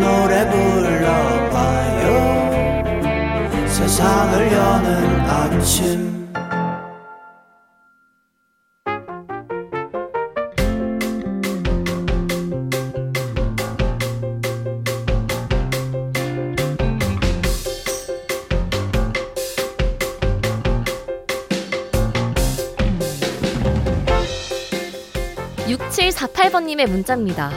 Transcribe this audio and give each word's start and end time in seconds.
노래 0.00 0.48
불러봐요 0.50 2.06
세상을 3.68 4.52
여는 4.52 5.20
아침 5.28 6.16
6748번님의 25.66 26.88
문자입니다. 26.88 27.50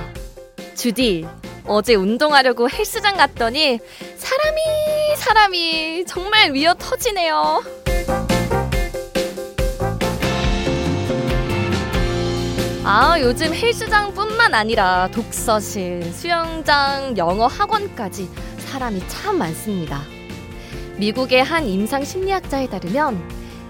주디, 0.76 1.26
어제 1.70 1.94
운동하려고 1.94 2.68
헬스장 2.68 3.16
갔더니 3.16 3.80
사람이, 4.18 4.62
사람이 5.18 6.06
정말 6.08 6.52
위어 6.52 6.74
터지네요. 6.74 7.62
아, 12.84 13.20
요즘 13.22 13.54
헬스장뿐만 13.54 14.56
아니라 14.56 15.10
독서실, 15.12 16.12
수영장, 16.12 17.16
영어 17.18 17.46
학원까지 17.46 18.28
사람이 18.58 19.08
참 19.08 19.38
많습니다. 19.38 20.02
미국의 20.98 21.44
한 21.44 21.68
임상 21.68 22.04
심리학자에 22.04 22.68
따르면 22.68 23.22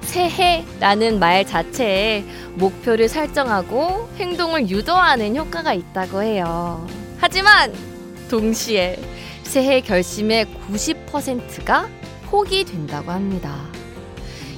새해라는 0.03 1.19
말 1.19 1.45
자체에 1.45 2.23
목표를 2.53 3.09
설정하고 3.09 4.09
행동을 4.15 4.69
유도하는 4.69 5.35
효과가 5.35 5.73
있다고 5.73 6.23
해요. 6.23 6.87
하지만 7.19 7.88
동시에 8.29 8.97
새해 9.43 9.81
결심의 9.81 10.45
90%가 10.45 11.89
포기 12.27 12.63
된다고 12.63 13.11
합니다. 13.11 13.67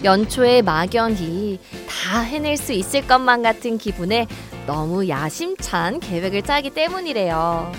연초에 0.03 0.61
막연히 0.61 1.59
다 1.87 2.19
해낼 2.19 2.57
수 2.57 2.73
있을 2.73 3.07
것만 3.07 3.41
같은 3.41 3.77
기분에 3.77 4.27
너무 4.67 5.07
야심찬 5.07 5.99
계획을 5.99 6.43
짜기 6.43 6.69
때문이래요. 6.69 7.71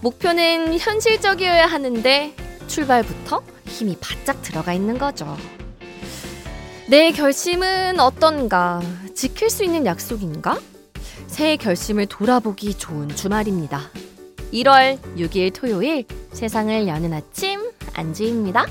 목표는 0.00 0.78
현실적이어야 0.78 1.66
하는데 1.66 2.34
출발부터 2.66 3.42
힘이 3.66 3.96
바짝 4.00 4.42
들어가 4.42 4.72
있는 4.72 4.98
거죠. 4.98 5.36
내 6.88 7.10
결심은 7.10 7.98
어떤가? 7.98 8.80
지킬 9.14 9.50
수 9.50 9.64
있는 9.64 9.86
약속인가? 9.86 10.58
새해 11.26 11.56
결심을 11.56 12.06
돌아보기 12.06 12.74
좋은 12.78 13.08
주말입니다. 13.08 13.90
1월 14.56 14.98
6일 15.18 15.52
토요일 15.52 16.06
세상을 16.32 16.86
여는 16.88 17.12
아침 17.12 17.60
안주입니다. 17.92 18.64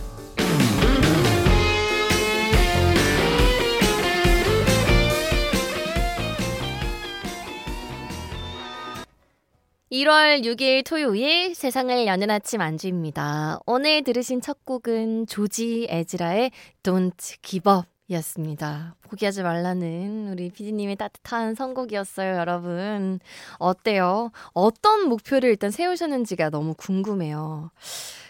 1월 9.91 10.43
6일 10.43 10.83
토요일 10.83 11.53
세상을 11.53 12.07
여는 12.07 12.31
아침 12.31 12.61
안주입니다. 12.61 13.59
오늘 13.67 14.03
들으신 14.03 14.41
첫 14.41 14.65
곡은 14.65 15.27
조지 15.27 15.85
에즈라의 15.87 16.49
Don't 16.81 17.43
Give 17.43 17.71
Up 17.71 17.94
이었습니다. 18.07 18.95
포기하지 19.01 19.41
말라는 19.41 20.29
우리 20.31 20.49
피디님의 20.49 20.95
따뜻한 20.95 21.55
선곡이었어요, 21.55 22.35
여러분. 22.35 23.19
어때요? 23.57 24.31
어떤 24.53 25.09
목표를 25.09 25.49
일단 25.49 25.71
세우셨는지가 25.71 26.51
너무 26.51 26.75
궁금해요. 26.75 27.71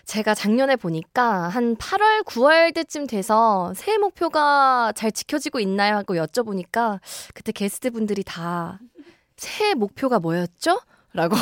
제가 0.06 0.34
작년에 0.34 0.76
보니까 0.76 1.50
한 1.50 1.76
8월, 1.76 2.24
9월 2.26 2.74
때쯤 2.74 3.08
돼서 3.08 3.74
새해 3.76 3.98
목표가 3.98 4.94
잘 4.96 5.12
지켜지고 5.12 5.60
있나요? 5.60 5.98
하고 5.98 6.14
여쭤보니까 6.16 7.00
그때 7.34 7.52
게스트 7.52 7.90
분들이 7.92 8.24
다 8.24 8.80
새해 9.36 9.74
목표가 9.74 10.20
뭐였죠? 10.20 10.80
라고 11.14 11.36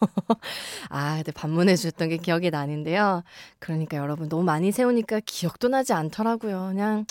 아, 0.90 1.16
근데 1.16 1.32
반문해 1.32 1.76
주셨던 1.76 2.08
게 2.10 2.16
기억이 2.18 2.50
나는데요. 2.50 3.22
그러니까 3.58 3.96
여러분 3.96 4.28
너무 4.28 4.42
많이 4.44 4.72
세우니까 4.72 5.20
기억도 5.26 5.68
나지 5.68 5.92
않더라고요. 5.92 6.68
그냥 6.70 7.06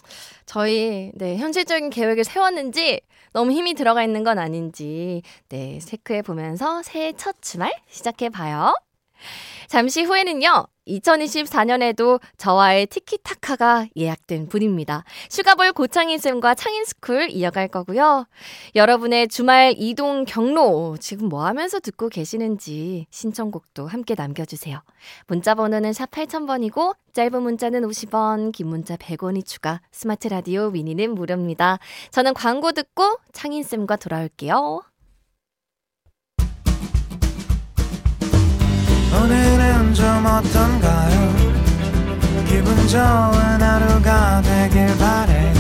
저희 0.46 1.12
네, 1.16 1.38
현실적인 1.38 1.90
계획을 1.90 2.24
세웠는지 2.24 3.02
너무 3.34 3.52
힘이 3.52 3.74
들어가 3.74 4.04
있는 4.04 4.24
건 4.24 4.40
아닌지 4.40 5.22
네, 5.50 5.80
체크해 5.80 6.22
보면서 6.22 6.82
새해 6.84 7.14
첫 7.14 7.36
주말 7.42 7.74
시작해 7.90 8.30
봐요. 8.30 8.74
잠시 9.68 10.04
후에는요. 10.04 10.68
2024년에도 10.88 12.20
저와의 12.38 12.88
티키타카가 12.88 13.88
예약된 13.96 14.48
분입니다. 14.48 15.04
슈가볼 15.30 15.74
고창인쌤과 15.74 16.56
창인스쿨 16.56 17.30
이어갈 17.30 17.68
거고요. 17.68 18.26
여러분의 18.76 19.28
주말 19.28 19.74
이동 19.78 20.26
경로 20.26 20.98
지금 21.00 21.30
뭐 21.30 21.46
하면서 21.46 21.80
듣고 21.80 22.10
계시는지 22.10 23.08
신청곡도 23.10 23.88
함께 23.88 24.16
남겨주세요. 24.16 24.82
문자 25.28 25.56
번호는 25.56 25.94
샵 25.94 26.10
8000번이고 26.12 26.96
짧은 27.14 27.42
문자는 27.42 27.82
50원, 27.82 28.52
긴 28.52 28.68
문자 28.68 28.96
100원이 28.96 29.46
추가, 29.46 29.82
스마트 29.92 30.28
라디오 30.28 30.70
미니는 30.70 31.16
무료입니다. 31.16 31.80
저는 32.12 32.34
광고 32.34 32.72
듣고 32.72 33.18
창인쌤과 33.34 33.96
돌아올게요. 33.96 34.84
오늘은 39.14 39.94
좀 39.94 40.26
어떤가요? 40.26 41.36
기분 42.48 42.88
좋은 42.88 43.62
하루가 43.62 44.42
되길 44.42 44.98
바래요. 44.98 45.54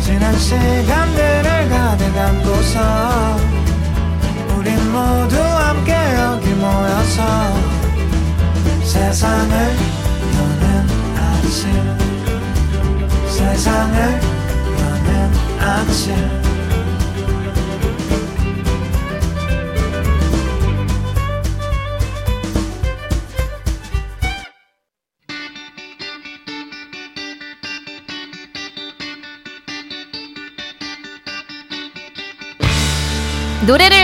지난 0.00 0.36
시간들을 0.38 1.68
가득 1.68 2.16
안고서 2.16 3.36
우린 4.56 4.74
모두 4.90 5.36
함께 5.40 5.92
여기 5.92 6.48
모여서 6.54 7.52
세상을 8.84 9.76
여는 10.34 10.88
아침. 11.16 11.98
세상을 13.28 14.20
여는 14.78 15.32
아침 15.60 16.57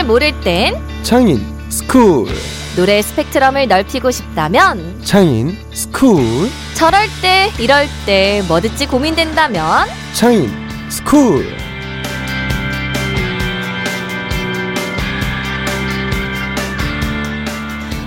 모를 0.05 0.31
땐 0.41 0.75
창인 1.03 1.41
스쿨. 1.69 2.27
노래 2.75 3.01
스펙트럼을 3.01 3.67
넓히고 3.67 4.11
싶다면 4.11 5.01
창인 5.03 5.57
스쿨. 5.73 6.49
저럴 6.75 7.07
때 7.21 7.51
이럴 7.59 7.87
때 8.05 8.41
뭐 8.47 8.59
듣지 8.61 8.85
고민된다면? 8.85 9.87
창인 10.13 10.51
스쿨. 10.89 11.45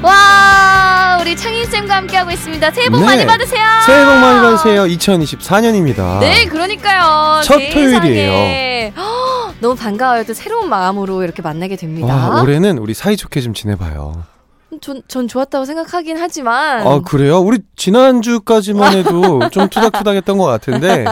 와 0.02 1.18
우리 1.20 1.36
창인쌤과 1.36 1.94
함께하고 1.96 2.30
있습니다. 2.30 2.70
새해 2.70 2.88
복 2.88 3.00
네. 3.00 3.06
많이 3.06 3.26
받으세요. 3.26 3.64
새해 3.84 4.04
복 4.04 4.12
많이 4.14 4.40
받으세요. 4.40 4.84
2024년입니다. 4.84 6.20
네 6.20 6.46
그러니까요. 6.46 7.42
첫. 7.42 7.58
토요일이에요. 7.72 8.92
헉, 9.58 9.60
너무 9.60 9.74
반가워요 9.76 10.24
또 10.24 10.34
새로운 10.34 10.68
마음으로 10.68 11.22
이렇게 11.22 11.42
만나게 11.42 11.76
됩니다 11.76 12.14
와, 12.30 12.42
올해는 12.42 12.78
우리 12.78 12.94
사이좋게 12.94 13.40
좀 13.40 13.54
지내봐요 13.54 14.24
전, 14.80 15.02
전 15.08 15.26
좋았다고 15.26 15.64
생각하긴 15.64 16.18
하지만 16.18 16.86
아 16.86 17.00
그래요? 17.00 17.38
우리 17.40 17.58
지난주까지만 17.76 18.96
해도 18.98 19.48
좀 19.50 19.68
투닥투닥 19.68 20.14
했던 20.14 20.38
것 20.38 20.44
같은데 20.44 21.04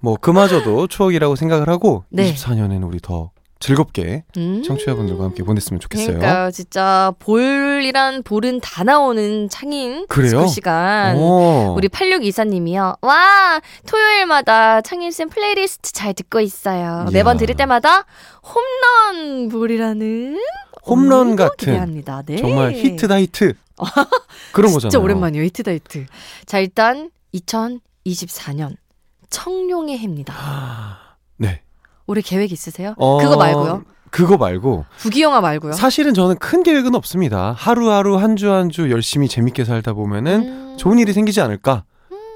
뭐 0.00 0.16
그마저도 0.16 0.86
추억이라고 0.88 1.36
생각을 1.36 1.68
하고 1.68 2.04
네. 2.10 2.34
24년에는 2.34 2.86
우리 2.86 2.98
더 3.00 3.30
즐겁게 3.60 4.24
음. 4.38 4.62
청취자분들과 4.62 5.22
함께 5.24 5.42
보냈으면 5.42 5.80
좋겠어요. 5.80 6.18
그러니까 6.18 6.50
진짜 6.50 7.12
볼이란 7.18 8.22
볼은 8.22 8.60
다 8.60 8.84
나오는 8.84 9.50
창인 9.50 10.06
그래요? 10.08 10.42
그 10.42 10.48
시간. 10.48 11.16
오. 11.18 11.74
우리 11.76 11.88
8624님이요. 11.88 12.96
와, 13.02 13.60
토요일마다 13.86 14.80
창일쌤 14.80 15.28
플레이리스트 15.28 15.92
잘 15.92 16.14
듣고 16.14 16.40
있어요. 16.40 17.04
이야. 17.04 17.08
매번 17.12 17.36
들을 17.36 17.54
때마다 17.54 18.06
홈런 18.42 19.50
볼이라는 19.50 20.40
홈런 20.86 21.36
같은 21.36 21.56
기대합니다. 21.58 22.22
네. 22.24 22.36
정말 22.38 22.72
히트다 22.72 23.20
히트 23.20 23.52
그런 24.52 24.72
거잖아요. 24.72 24.90
진짜 24.90 24.98
오랜만이에요. 24.98 25.44
히트다 25.44 25.72
히트. 25.72 26.06
자, 26.46 26.58
일단 26.58 27.10
2024년 27.34 28.76
청룡의 29.28 29.98
해입니다. 29.98 30.34
네. 31.36 31.60
올해 32.10 32.20
계획 32.22 32.50
있으세요? 32.52 32.94
어, 32.96 33.18
그거 33.18 33.36
말고요. 33.36 33.84
그거 34.10 34.36
말고 34.36 34.84
부귀영화 34.98 35.40
말고요. 35.40 35.72
사실은 35.72 36.14
저는 36.14 36.36
큰 36.38 36.62
계획은 36.64 36.94
없습니다. 36.96 37.54
하루하루 37.56 38.16
한 38.16 38.34
주 38.36 38.48
한 38.50 38.68
주 38.70 38.90
열심히 38.90 39.28
재밌게 39.28 39.64
살다 39.64 39.92
보면은 39.92 40.42
음. 40.42 40.76
좋은 40.76 40.98
일이 40.98 41.12
생기지 41.12 41.40
않을까 41.40 41.84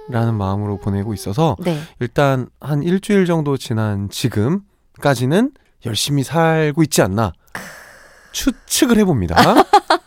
라는 0.09 0.35
마음으로 0.35 0.79
보내고 0.79 1.15
있어서 1.15 1.57
네. 1.61 1.81
일단 1.99 2.47
한 2.61 2.83
일주일 2.83 3.27
정도 3.27 3.57
지난 3.57 4.09
지금까지는 4.11 5.51
열심히 5.87 6.23
살고 6.23 6.83
있지 6.85 7.03
않나 7.03 7.33
추측을 8.33 8.97
해봅니다. 8.99 9.35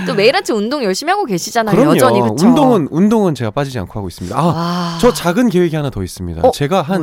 또 0.06 0.14
매일 0.14 0.34
아침 0.36 0.56
운동 0.56 0.82
열심히 0.84 1.10
하고 1.10 1.24
계시잖아요. 1.24 1.74
그럼요. 1.74 1.96
여전히 1.96 2.20
그쵸? 2.20 2.46
운동은 2.46 2.88
운동은 2.90 3.34
제가 3.34 3.50
빠지지 3.50 3.78
않고 3.78 3.92
하고 3.98 4.08
있습니다. 4.08 4.38
아, 4.38 4.42
와. 4.46 4.98
저 5.00 5.12
작은 5.12 5.48
계획이 5.48 5.76
하나 5.76 5.90
더 5.90 6.02
있습니다. 6.02 6.42
어, 6.46 6.50
제가 6.50 6.82
한? 6.82 7.02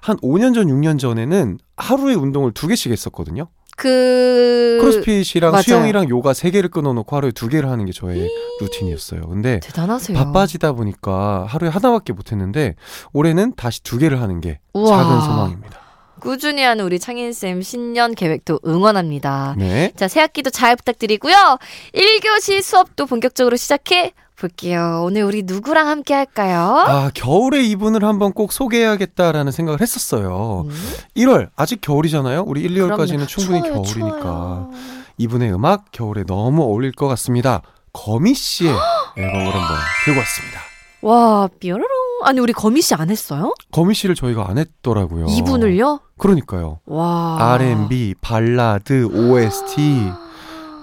한 0.00 0.16
5년 0.18 0.54
전, 0.54 0.66
6년 0.66 0.98
전에는 0.98 1.58
하루에 1.76 2.14
운동을 2.14 2.52
두 2.52 2.66
개씩 2.66 2.92
했었거든요. 2.92 3.48
그 3.76 4.76
크로스핏이랑 4.80 5.52
맞아요. 5.52 5.62
수영이랑 5.62 6.08
요가 6.10 6.34
세 6.34 6.50
개를 6.50 6.68
끊어놓고 6.68 7.16
하루에 7.16 7.30
두 7.32 7.48
개를 7.48 7.70
하는 7.70 7.86
게 7.86 7.92
저의 7.92 8.28
루틴이었어요. 8.60 9.22
근데 9.22 9.58
대단하세요. 9.60 10.18
바빠지다 10.18 10.72
보니까 10.72 11.46
하루에 11.48 11.70
하나밖에 11.70 12.12
못했는데 12.12 12.74
올해는 13.14 13.54
다시 13.56 13.82
두 13.82 13.96
개를 13.96 14.20
하는 14.20 14.40
게 14.42 14.60
우와. 14.74 14.98
작은 15.02 15.20
소망입니다. 15.22 15.80
꾸준히 16.20 16.62
하는 16.62 16.84
우리 16.84 16.98
창인쌤 16.98 17.62
신년 17.62 18.14
계획도 18.14 18.60
응원합니다. 18.66 19.54
네. 19.58 19.92
자, 19.96 20.08
새 20.08 20.20
학기도 20.20 20.50
잘 20.50 20.76
부탁드리고요. 20.76 21.58
1교시 21.94 22.62
수업도 22.62 23.06
본격적으로 23.06 23.56
시작해 23.56 24.12
볼게요. 24.36 25.02
오늘 25.04 25.22
우리 25.24 25.42
누구랑 25.42 25.86
함께 25.88 26.14
할까요? 26.14 26.82
아 26.86 27.10
겨울에 27.12 27.62
이분을 27.62 28.02
한번 28.04 28.32
꼭 28.32 28.52
소개해야겠다라는 28.52 29.52
생각을 29.52 29.82
했었어요. 29.82 30.64
음, 30.66 30.92
1월 31.16 31.50
아직 31.56 31.82
겨울이잖아요. 31.82 32.44
우리 32.46 32.62
1, 32.62 32.70
2월까지는 32.74 33.06
그럼요. 33.06 33.26
충분히 33.26 33.62
추워요, 33.62 33.82
겨울이니까 33.82 34.20
추워요. 34.20 34.70
이분의 35.18 35.52
음악 35.52 35.92
겨울에 35.92 36.24
너무 36.26 36.62
어울릴 36.62 36.92
것 36.92 37.06
같습니다. 37.08 37.60
거미 37.92 38.32
씨의 38.32 38.72
앨범을 39.18 39.44
한번 39.46 39.76
들고 40.06 40.20
왔습니다. 40.20 40.60
와, 41.02 41.48
뾰로롱. 41.60 41.88
아니, 42.24 42.40
우리 42.40 42.52
거미 42.52 42.80
씨 42.82 42.94
안 42.94 43.10
했어요? 43.10 43.54
거미 43.72 43.94
씨를 43.94 44.14
저희가 44.14 44.48
안 44.48 44.58
했더라고요. 44.58 45.26
이분을요? 45.28 46.00
그러니까요. 46.18 46.80
와. 46.86 47.36
R&B, 47.54 48.14
발라드, 48.20 49.06
OST 49.06 50.10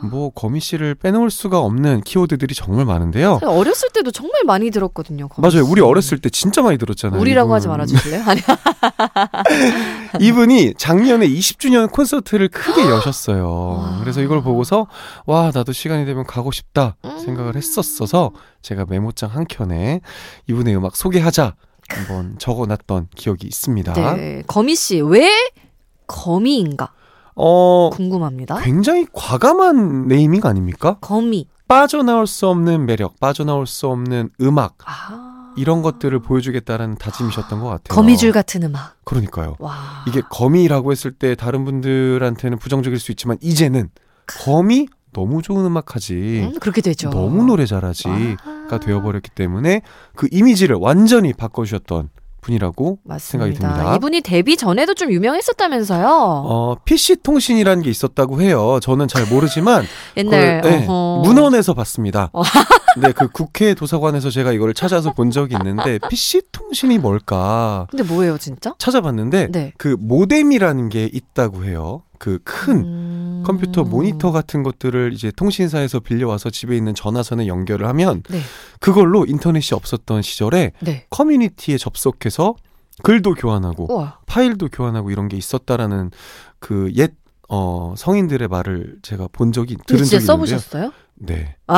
뭐 0.03 0.29
거미 0.29 0.59
씨를 0.59 0.95
빼놓을 0.95 1.29
수가 1.31 1.59
없는 1.59 2.01
키워드들이 2.01 2.53
정말 2.55 2.85
많은데요. 2.85 3.39
어렸을 3.43 3.89
때도 3.93 4.11
정말 4.11 4.43
많이 4.45 4.69
들었거든요. 4.71 5.29
맞아요. 5.37 5.51
씨. 5.51 5.59
우리 5.71 5.81
어렸을 5.81 6.19
때 6.19 6.29
진짜 6.29 6.61
많이 6.61 6.77
들었잖아요. 6.77 7.19
우리라고 7.19 7.47
이분. 7.49 7.55
하지 7.55 7.67
말아주실래요? 7.67 8.23
아니, 8.25 8.41
이분이 10.19 10.73
작년에 10.77 11.27
20주년 11.27 11.91
콘서트를 11.91 12.49
크게 12.49 12.81
여셨어요. 12.83 13.49
와. 13.77 13.97
그래서 13.99 14.21
이걸 14.21 14.41
보고서 14.41 14.87
와 15.25 15.51
나도 15.53 15.73
시간이 15.73 16.05
되면 16.05 16.25
가고 16.25 16.51
싶다 16.51 16.95
음. 17.05 17.19
생각을 17.19 17.55
했었어서 17.55 18.31
제가 18.61 18.85
메모장 18.87 19.29
한 19.31 19.45
켠에 19.47 20.01
이분의 20.47 20.75
음악 20.75 20.95
소개하자 20.95 21.55
한번 21.89 22.35
적어놨던 22.37 23.07
기억이 23.15 23.47
있습니다. 23.47 23.93
네. 23.93 24.43
거미 24.47 24.75
씨, 24.75 24.99
왜 25.01 25.29
거미인가? 26.05 26.91
어 27.37 27.89
궁금합니다. 27.93 28.57
굉장히 28.61 29.05
과감한 29.13 30.07
네이밍 30.07 30.41
아닙니까? 30.43 30.97
거미. 31.01 31.47
빠져나올 31.67 32.27
수 32.27 32.47
없는 32.47 32.85
매력, 32.85 33.19
빠져나올 33.19 33.67
수 33.67 33.87
없는 33.87 34.29
음악 34.41 34.77
아. 34.85 35.53
이런 35.57 35.81
것들을 35.81 36.17
보여주겠다는 36.19 36.95
다짐이셨던 36.95 37.59
것 37.59 37.67
같아요. 37.67 37.95
거미줄 37.95 38.31
같은 38.31 38.63
음악. 38.63 38.95
그러니까요. 39.03 39.55
와. 39.59 39.75
이게 40.07 40.21
거미라고 40.21 40.91
했을 40.91 41.11
때 41.11 41.35
다른 41.35 41.65
분들한테는 41.65 42.57
부정적일 42.59 42.99
수 42.99 43.11
있지만 43.11 43.37
이제는 43.41 43.89
거미 44.45 44.87
너무 45.13 45.41
좋은 45.41 45.65
음악하지 45.65 46.51
음, 46.53 46.59
그렇게 46.59 46.81
되죠. 46.81 47.09
너무 47.09 47.43
노래 47.43 47.65
잘하지가 47.65 48.37
아. 48.69 48.79
되어버렸기 48.79 49.31
때문에 49.31 49.81
그 50.15 50.27
이미지를 50.31 50.77
완전히 50.79 51.33
바꿔주셨던 51.33 52.09
분이라고 52.41 52.99
맞습니다. 53.03 53.45
생각이 53.45 53.53
듭니다. 53.59 53.95
이분이 53.95 54.21
데뷔 54.21 54.57
전에도 54.57 54.93
좀 54.93 55.11
유명했었다면서요. 55.11 56.07
어, 56.09 56.75
PC 56.85 57.17
통신이라는 57.23 57.83
게 57.83 57.89
있었다고 57.89 58.41
해요. 58.41 58.79
저는 58.81 59.07
잘 59.07 59.25
모르지만 59.27 59.85
옛날 60.17 60.61
그걸, 60.61 60.79
네. 60.79 60.87
문헌에서 60.87 61.73
봤습니다. 61.73 62.29
어. 62.33 62.41
네, 63.01 63.11
그 63.11 63.27
국회 63.27 63.73
도서관에서 63.73 64.29
제가 64.29 64.51
이거를 64.53 64.73
찾아서 64.73 65.13
본 65.13 65.29
적이 65.29 65.55
있는데 65.59 65.99
PC 66.09 66.41
통신이 66.51 66.97
뭘까 66.97 67.85
근데 67.91 68.03
뭐예요, 68.03 68.37
진짜? 68.37 68.73
찾아봤는데 68.79 69.49
네. 69.51 69.73
그 69.77 69.95
모뎀이라는 69.99 70.89
게 70.89 71.09
있다고 71.11 71.65
해요. 71.65 72.01
그큰 72.19 72.75
음. 72.77 73.43
컴퓨터 73.45 73.83
모니터 73.83 74.31
같은 74.31 74.63
것들을 74.63 75.13
이제 75.13 75.31
통신사에서 75.35 75.99
빌려와서 75.99 76.49
집에 76.49 76.75
있는 76.75 76.93
전화선에 76.95 77.47
연결을 77.47 77.87
하면 77.87 78.23
네. 78.29 78.39
그걸로 78.79 79.25
인터넷이 79.25 79.75
없었던 79.75 80.21
시절에 80.21 80.71
네. 80.81 81.05
커뮤니티에 81.09 81.77
접속해서 81.77 82.55
글도 83.03 83.35
교환하고 83.35 83.93
우와. 83.93 84.19
파일도 84.25 84.69
교환하고 84.69 85.11
이런 85.11 85.27
게 85.27 85.37
있었다라는 85.37 86.11
그 86.59 86.91
옛 86.97 87.13
어, 87.49 87.93
성인들의 87.97 88.47
말을 88.49 88.95
제가 89.03 89.29
본 89.31 89.53
적이 89.53 89.77
들은 89.87 90.03
적이 90.03 90.17
있는데요. 90.17 90.25
써보셨어요? 90.25 90.91
네. 91.15 91.55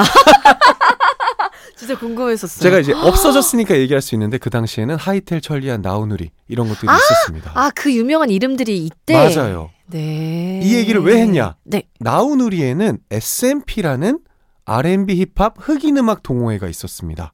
진짜 1.77 1.97
궁금했었어요. 1.97 2.62
제가 2.63 2.80
이제 2.80 2.91
없어졌으니까 2.94 3.77
얘기할 3.77 4.01
수 4.01 4.15
있는데 4.15 4.38
그 4.38 4.50
당시에는 4.50 4.95
하이텔 4.95 5.39
천리안 5.41 5.81
나우누리 5.81 6.31
이런 6.47 6.68
것들이 6.68 6.91
있었습니다. 6.91 7.51
아, 7.56 7.69
그 7.74 7.94
유명한 7.94 8.30
이름들이 8.31 8.83
이때. 8.86 9.13
맞아요. 9.13 9.69
네. 9.91 10.59
이 10.63 10.75
얘기를 10.75 11.01
왜 11.01 11.21
했냐? 11.21 11.56
네. 11.63 11.83
나우누리에는 12.00 13.00
SNP라는 13.12 14.19
R&B 14.65 15.15
힙합 15.36 15.55
흑인 15.58 15.98
음악 15.98 16.22
동호회가 16.24 16.67
있었습니다. 16.67 17.31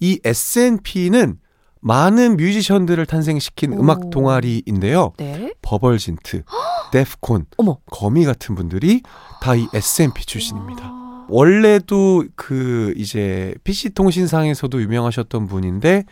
이 0.00 0.20
SNP는 0.24 1.38
많은 1.80 2.36
뮤지션들을 2.36 3.04
탄생시킨 3.06 3.74
오. 3.74 3.80
음악 3.80 4.10
동아리인데요. 4.10 5.12
네. 5.18 5.52
버벌진트, 5.62 6.42
데프콘, 6.92 7.46
어머. 7.56 7.78
거미 7.86 8.24
같은 8.24 8.54
분들이 8.54 9.02
다 9.40 9.54
이 9.56 9.66
SNP 9.72 10.24
출신입니다. 10.26 10.82
아. 10.84 11.26
원래도 11.28 12.24
그 12.36 12.92
이제 12.96 13.54
PC 13.64 13.90
통신상에서도 13.90 14.80
유명하셨던 14.82 15.46
분인데 15.46 16.04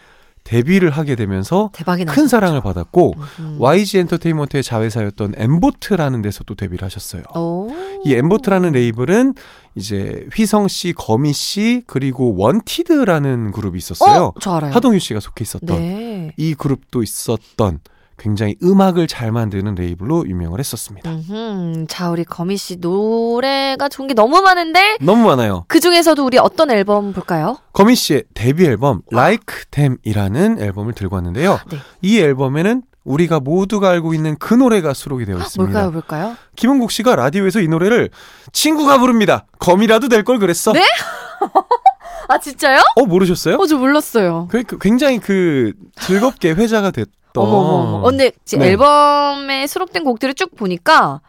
데뷔를 0.44 0.90
하게 0.90 1.14
되면서. 1.14 1.70
큰 2.12 2.28
사랑을 2.28 2.60
받았고 2.60 3.14
음. 3.40 3.56
YG 3.60 3.98
엔터테인먼트의 3.98 4.62
자회사였던 4.62 5.34
엠보트라는 5.36 6.22
데서도 6.22 6.54
데뷔를 6.54 6.84
하셨어요. 6.84 7.22
오. 7.34 7.70
이 8.04 8.14
엠보트라는 8.14 8.72
레이블은 8.72 9.34
이제 9.74 10.26
휘성 10.34 10.68
씨, 10.68 10.92
거미 10.92 11.32
씨 11.32 11.82
그리고 11.86 12.34
원티드라는 12.36 13.52
그룹이 13.52 13.78
있었어요. 13.78 14.24
어, 14.24 14.32
저 14.40 14.56
알아요. 14.56 14.72
하동균 14.72 14.98
씨가 14.98 15.20
속해 15.20 15.42
있었던 15.42 15.76
네. 15.78 16.32
이 16.36 16.54
그룹도 16.54 17.02
있었던 17.02 17.80
굉장히 18.22 18.54
음악을 18.62 19.08
잘 19.08 19.32
만드는 19.32 19.74
레이블로 19.74 20.28
유명을 20.28 20.60
했었습니다. 20.60 21.10
음흠. 21.10 21.86
자, 21.88 22.08
우리 22.08 22.22
거미 22.22 22.56
씨 22.56 22.76
노래가 22.76 23.88
좋은 23.88 24.06
게 24.06 24.14
너무 24.14 24.40
많은데 24.40 24.96
너무 25.00 25.26
많아요. 25.26 25.64
그 25.66 25.80
중에서도 25.80 26.24
우리 26.24 26.38
어떤 26.38 26.70
앨범 26.70 27.12
볼까요? 27.12 27.58
거미 27.72 27.96
씨의 27.96 28.22
데뷔 28.32 28.64
앨범 28.66 29.02
Like 29.12 29.64
Them이라는 29.72 30.60
앨범을 30.60 30.92
들고 30.92 31.16
왔는데요. 31.16 31.58
네. 31.68 31.78
이 32.00 32.20
앨범에는 32.20 32.82
우리가 33.02 33.40
모두가 33.40 33.90
알고 33.90 34.14
있는 34.14 34.36
그 34.38 34.54
노래가 34.54 34.94
수록이 34.94 35.24
되어 35.24 35.38
있습니다. 35.38 35.72
뭘까요, 35.72 35.90
뭘까요? 35.90 36.36
김은국 36.54 36.92
씨가 36.92 37.16
라디오에서 37.16 37.58
이 37.60 37.66
노래를 37.66 38.10
친구가 38.52 38.98
부릅니다. 38.98 39.46
검이라도 39.58 40.08
될 40.08 40.22
걸 40.22 40.38
그랬어. 40.38 40.72
네? 40.72 40.84
아, 42.28 42.38
진짜요? 42.38 42.80
어 42.94 43.04
모르셨어요? 43.04 43.56
어, 43.56 43.66
저 43.66 43.76
몰랐어요. 43.76 44.46
그- 44.48 44.62
그 44.62 44.78
굉장히 44.78 45.18
그 45.18 45.72
즐겁게 46.00 46.52
회자가 46.52 46.92
됐던. 46.92 47.12
어, 47.40 48.02
근데 48.04 48.30
네. 48.56 48.66
앨범에 48.68 49.66
수록된 49.66 50.04
곡들을 50.04 50.34
쭉 50.34 50.54
보니까 50.56 51.20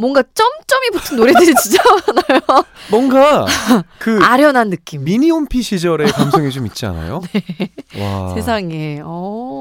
뭔가 0.00 0.22
점점이 0.22 0.90
붙은 0.94 1.18
노래들이 1.18 1.54
진짜 1.62 1.82
많아요. 1.84 2.64
뭔가 2.90 3.46
그 3.98 4.18
아련한 4.22 4.70
느낌. 4.70 5.04
미니홈피 5.04 5.60
시절의 5.60 6.12
감성이 6.12 6.50
좀 6.50 6.64
있지 6.66 6.86
않아요? 6.86 7.20
네. 7.32 8.02
와. 8.02 8.34
세상에. 8.34 9.00
어. 9.04 9.59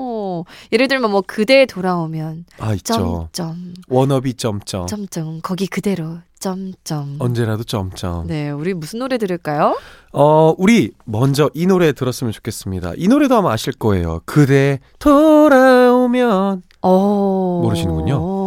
예를 0.72 0.88
들면 0.88 1.12
뭐 1.12 1.24
그대 1.26 1.66
돌아오면 1.66 2.46
아, 2.60 2.74
있죠. 2.76 2.94
점점 3.34 3.74
워너비 3.88 4.36
점점. 4.36 4.88
점점 4.88 5.40
거기 5.42 5.68
그대로 5.68 6.18
점점. 6.40 7.18
언제라도 7.20 7.64
점점. 7.64 8.28
네, 8.28 8.50
우리 8.50 8.74
무슨 8.74 9.00
노래 9.00 9.18
들을까요? 9.18 9.78
어, 10.14 10.54
우리 10.58 10.92
먼저 11.06 11.50
이 11.54 11.68
노래 11.68 11.92
들었으면 11.92 12.32
좋겠습니다. 12.32 12.94
이 12.98 13.08
노래도 13.08 13.36
아마 13.36 13.52
아실 13.52 13.74
거예요. 13.74 14.22
그대 14.26 14.80
돌아오면 15.00 16.62
어. 16.82 17.60
모르시는군요. 17.64 18.39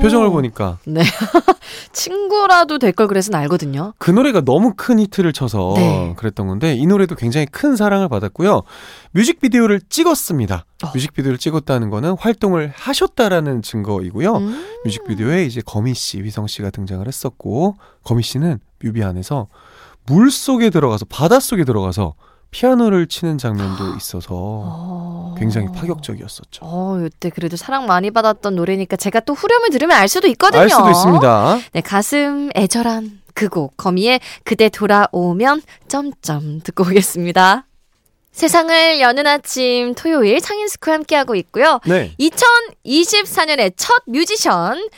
어. 0.00 0.02
표정을 0.02 0.30
보니까 0.30 0.78
친구라도 1.92 2.78
될 2.78 2.92
걸 2.92 3.06
그래서는 3.06 3.38
알거든요. 3.40 3.94
그 3.98 4.10
노래가 4.10 4.40
너무 4.40 4.74
큰 4.76 4.98
히트를 4.98 5.32
쳐서 5.32 5.74
네. 5.76 6.14
그랬던 6.16 6.46
건데 6.48 6.74
이 6.74 6.86
노래도 6.86 7.14
굉장히 7.14 7.46
큰 7.46 7.76
사랑을 7.76 8.08
받았고요. 8.08 8.62
뮤직비디오를 9.12 9.80
찍었습니다. 9.88 10.64
어. 10.84 10.90
뮤직비디오를 10.92 11.38
찍었다는 11.38 11.88
거는 11.90 12.16
활동을 12.18 12.72
하셨다라는 12.74 13.62
증거이고요. 13.62 14.36
음. 14.36 14.66
뮤직비디오에 14.84 15.44
이제 15.44 15.62
거미 15.64 15.94
씨, 15.94 16.20
휘성 16.20 16.46
씨가 16.48 16.70
등장을 16.70 17.06
했었고 17.06 17.76
거미 18.02 18.22
씨는 18.22 18.58
뮤비 18.82 19.02
안에서 19.04 19.48
물 20.06 20.30
속에 20.30 20.70
들어가서 20.70 21.04
바다 21.08 21.38
속에 21.40 21.64
들어가서 21.64 22.14
피아노를 22.50 23.06
치는 23.06 23.38
장면도 23.38 23.94
있어서 23.98 24.34
어. 24.34 24.99
굉장히 25.40 25.66
파격적이었었죠. 25.74 26.60
어, 26.62 26.98
이때 27.06 27.30
그래도 27.30 27.56
사랑 27.56 27.86
많이 27.86 28.10
받았던 28.12 28.54
노래니까 28.54 28.96
제가 28.96 29.20
또 29.20 29.34
후렴을 29.34 29.70
들으면 29.70 29.96
알 29.96 30.06
수도 30.08 30.28
있거든요. 30.28 30.60
알 30.62 30.70
수도 30.70 30.88
있습니다. 30.90 31.58
네, 31.72 31.80
가슴 31.80 32.50
애절한 32.54 33.20
그곡 33.34 33.76
거미의 33.76 34.20
그대 34.44 34.68
돌아오면 34.68 35.62
점점 35.88 36.60
듣고 36.60 36.84
오겠습니다. 36.84 37.66
세상을 38.32 39.00
여는 39.00 39.26
아침 39.26 39.94
토요일 39.94 40.40
창인스쿨 40.40 40.92
함께하고 40.92 41.34
있고요. 41.34 41.80
네. 41.86 42.12
2024년의 42.20 43.72
첫 43.76 44.02
뮤지션 44.06 44.88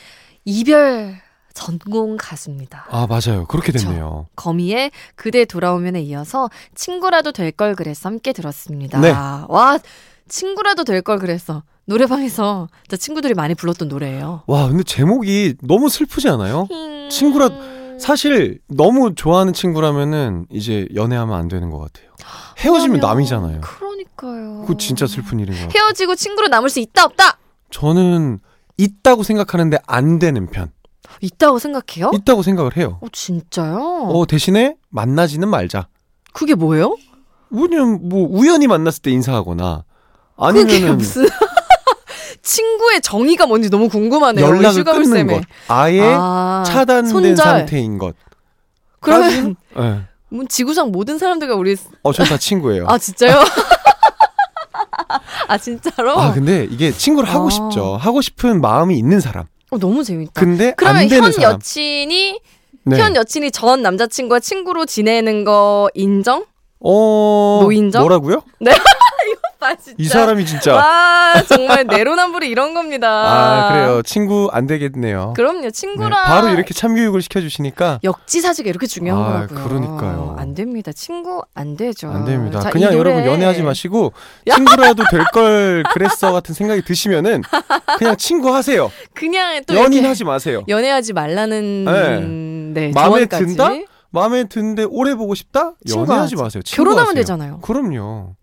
이별 0.45 1.15
전공 1.53 2.17
가수입니다. 2.17 2.85
아, 2.89 3.05
맞아요. 3.07 3.45
그렇게 3.47 3.71
그쵸. 3.71 3.87
됐네요. 3.87 4.27
거미의 4.35 4.91
그대 5.15 5.45
돌아오면에 5.45 6.01
이어서 6.01 6.49
친구라도 6.75 7.31
될 7.31 7.51
걸 7.51 7.75
그랬어 7.75 8.09
함께 8.09 8.33
들었습니다. 8.33 8.99
네. 8.99 9.11
와 9.11 9.77
친구라도 10.27 10.83
될 10.83 11.01
걸 11.01 11.19
그랬어 11.19 11.63
노래방에서 11.85 12.67
친구들이 12.97 13.33
많이 13.33 13.55
불렀던 13.55 13.89
노래예요. 13.89 14.43
와, 14.47 14.67
근데 14.69 14.83
제목이 14.83 15.55
너무 15.61 15.89
슬프지 15.89 16.29
않아요? 16.29 16.67
음. 16.71 17.09
친구라- 17.11 17.99
사실 17.99 18.59
너무 18.67 19.13
좋아하는 19.15 19.53
친구라면은 19.53 20.45
이제 20.49 20.87
연애하면 20.95 21.37
안 21.37 21.47
되는 21.47 21.69
것 21.69 21.79
같아요. 21.79 22.09
헤어지면 22.59 22.99
그러면- 22.99 23.09
남이잖아요. 23.15 23.61
그러니까요. 23.61 24.61
그거 24.61 24.77
진짜 24.77 25.05
슬픈 25.07 25.39
일인 25.39 25.53
것 25.53 25.61
같아요. 25.61 25.83
헤어지고 25.83 26.15
친구로 26.15 26.47
남을 26.47 26.69
수 26.69 26.79
있다 26.79 27.03
없다 27.05 27.37
저는 27.69 28.39
있다고 28.77 29.23
생각하는데 29.23 29.77
안 29.85 30.19
되는 30.19 30.47
편. 30.47 30.71
있다고 31.21 31.59
생각해요? 31.59 32.11
있다고 32.13 32.41
생각을 32.43 32.75
해요. 32.77 32.97
어 33.01 33.07
진짜요? 33.11 33.77
어, 34.09 34.25
대신에 34.25 34.75
만나지는 34.89 35.47
말자. 35.49 35.87
그게 36.33 36.55
뭐예요? 36.55 36.95
왜냐면 37.51 38.09
뭐 38.09 38.27
우연히 38.29 38.67
만났을 38.67 39.01
때 39.03 39.11
인사하거나 39.11 39.83
아니면은 40.37 40.97
무슨 40.97 41.27
친구의 42.41 43.01
정의가 43.01 43.45
뭔지 43.45 43.69
너무 43.69 43.89
궁금하네요. 43.89 44.45
연락을 44.45 44.83
끊는 44.83 45.05
쌤의. 45.05 45.37
것. 45.37 45.43
아예 45.67 46.01
아, 46.03 46.63
차단된 46.65 47.11
손절. 47.11 47.35
상태인 47.37 47.97
것. 47.97 48.15
그러면 48.99 49.55
예. 49.79 50.01
뭐 50.29 50.43
지구상 50.49 50.91
모든 50.91 51.17
사람들과 51.17 51.55
우리 51.55 51.75
어, 52.01 52.11
전다 52.11 52.37
친구예요. 52.37 52.85
아 52.87 52.97
진짜요? 52.97 53.43
아 55.47 55.57
진짜로? 55.57 56.19
아, 56.19 56.33
근데 56.33 56.67
이게 56.69 56.91
친구를 56.91 57.29
하고 57.29 57.47
어. 57.47 57.49
싶죠. 57.49 57.97
하고 57.97 58.21
싶은 58.21 58.61
마음이 58.61 58.97
있는 58.97 59.19
사람. 59.19 59.45
어, 59.71 59.77
너무 59.77 60.03
재밌다. 60.03 60.31
근데 60.33 60.73
그러면 60.75 61.07
현 61.09 61.31
사람. 61.31 61.53
여친이 61.53 62.39
네. 62.85 62.99
현 62.99 63.15
여친이 63.15 63.51
전 63.51 63.81
남자친구와 63.81 64.39
친구로 64.39 64.85
지내는 64.85 65.43
거 65.45 65.89
인정? 65.93 66.45
어, 66.79 67.59
노인정? 67.63 68.01
뭐라고요? 68.01 68.41
아, 69.63 69.75
진짜. 69.75 69.95
이 69.97 70.05
사람이 70.05 70.45
진짜. 70.45 70.75
와 70.75 71.33
정말 71.47 71.85
내로남불이 71.87 72.47
이런 72.49 72.73
겁니다. 72.73 73.07
아, 73.09 73.73
그래요. 73.73 74.01
친구 74.03 74.49
안 74.51 74.67
되겠네요. 74.67 75.33
그럼요 75.35 75.61
네, 75.61 75.71
친구랑 75.71 76.23
바로 76.23 76.49
이렇게 76.49 76.73
참교육을 76.73 77.21
시켜주시니까 77.21 77.99
역지사지가 78.03 78.69
이렇게 78.69 78.87
중요한 78.87 79.23
아, 79.43 79.47
거라고요. 79.47 79.63
그러니까요. 79.67 80.35
안 80.37 80.53
됩니다. 80.53 80.91
친구 80.93 81.41
안 81.55 81.75
되죠. 81.77 82.09
안 82.09 82.25
됩니다. 82.25 82.59
자, 82.59 82.69
그냥 82.69 82.91
이 82.93 82.95
노래- 82.95 83.11
여러분 83.11 83.31
연애하지 83.31 83.61
마시고 83.63 84.13
친구라도 84.53 85.03
될 85.09 85.23
걸 85.33 85.83
그랬어 85.93 86.31
같은 86.31 86.53
생각이 86.53 86.83
드시면은 86.83 87.41
그냥 87.97 88.15
친구 88.17 88.53
하세요. 88.53 88.91
그냥 89.13 89.61
또 89.65 89.75
연인하지 89.75 90.23
마세요. 90.25 90.63
연애하지 90.67 91.13
말라는 91.13 92.73
네, 92.73 92.91
마음에 92.93 93.25
조언까지. 93.27 93.45
든다? 93.45 93.69
마음에 94.11 94.43
드는데 94.43 94.83
오래 94.89 95.15
보고 95.15 95.33
싶다? 95.33 95.73
연애하지. 95.89 96.35
마세요. 96.35 96.61
친구 96.61 96.83
결혼하면. 96.83 97.15
되잖아요. 97.15 97.59
그럼요. 97.61 98.35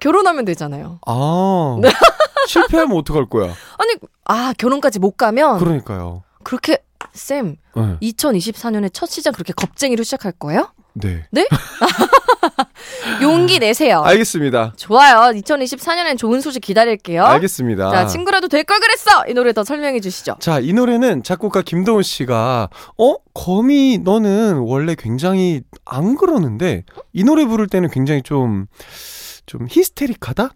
결혼하면 0.00 0.44
되잖아요. 0.44 0.98
아 1.06 1.78
네. 1.80 1.90
실패하면 2.48 2.96
어떡할 2.98 3.26
거야? 3.26 3.52
아니 3.78 3.94
아 4.24 4.52
결혼까지 4.58 4.98
못 4.98 5.16
가면 5.16 5.58
그러니까요. 5.58 6.22
그렇게 6.42 6.78
쌤 7.12 7.56
네. 7.76 7.96
2024년에 8.02 8.90
첫 8.92 9.06
시작 9.06 9.32
그렇게 9.34 9.52
겁쟁이로 9.52 10.02
시작할 10.04 10.32
거예요? 10.32 10.72
네. 10.94 11.24
용기 13.22 13.58
내세요. 13.58 14.02
알겠습니다. 14.02 14.74
좋아요. 14.76 15.32
2024년엔 15.40 16.18
좋은 16.18 16.40
소식 16.40 16.60
기다릴게요. 16.60 17.24
알겠습니다. 17.24 17.90
자, 17.90 18.06
친구라도 18.06 18.48
될 18.48 18.64
걸 18.64 18.78
그랬어. 18.80 19.24
이 19.28 19.34
노래 19.34 19.52
더 19.52 19.64
설명해 19.64 20.00
주시죠. 20.00 20.36
자, 20.40 20.58
이 20.60 20.72
노래는 20.72 21.22
작곡가 21.22 21.62
김도훈 21.62 22.02
씨가 22.02 22.68
어 22.98 23.14
거미 23.34 23.98
너는 23.98 24.58
원래 24.58 24.94
굉장히 24.96 25.62
안 25.84 26.16
그러는데 26.16 26.84
이 27.12 27.24
노래 27.24 27.44
부를 27.46 27.66
때는 27.68 27.88
굉장히 27.90 28.22
좀 28.22 28.66
좀 29.46 29.66
히스테릭하다? 29.68 30.50